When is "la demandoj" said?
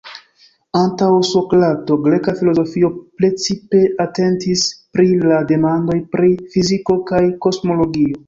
5.33-5.99